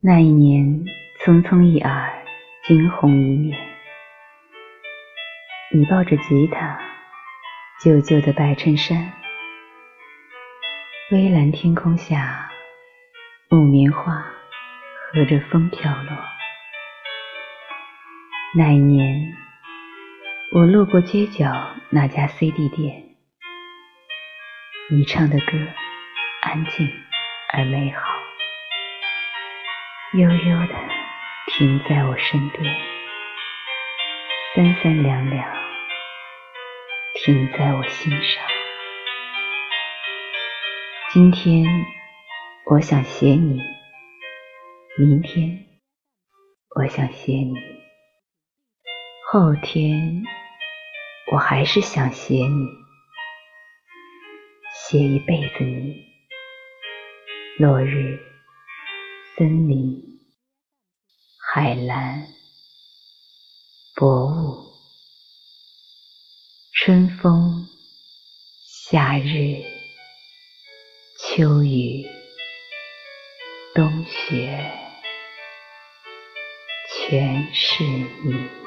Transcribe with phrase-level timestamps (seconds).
[0.00, 0.84] 那一年，
[1.24, 2.24] 匆匆一耳，
[2.62, 3.58] 惊鸿一面。
[5.72, 6.78] 你抱着吉他，
[7.82, 9.12] 旧旧的白衬衫，
[11.10, 12.48] 微蓝天空下，
[13.50, 14.24] 木棉花
[15.10, 16.16] 和着风飘落。
[18.54, 19.36] 那一年，
[20.52, 23.02] 我路过街角那家 CD 店，
[24.92, 25.58] 你唱的歌
[26.42, 26.88] 安静
[27.52, 28.27] 而美好。
[30.14, 30.74] 悠悠的
[31.48, 32.74] 停在我身边，
[34.54, 35.54] 三三两两
[37.12, 38.42] 停在我心上。
[41.10, 41.66] 今天
[42.64, 43.60] 我想写你，
[44.96, 45.66] 明天
[46.74, 47.54] 我想写你，
[49.30, 50.22] 后天
[51.32, 52.66] 我还是想写你，
[54.72, 56.02] 写一辈子你，
[57.58, 58.18] 落日。
[59.38, 60.02] 森林、
[61.38, 62.26] 海蓝、
[63.94, 64.72] 薄雾、
[66.72, 67.68] 春风、
[68.90, 69.62] 夏日、
[71.20, 72.04] 秋雨、
[73.76, 74.72] 冬雪，
[77.06, 78.57] 全是你。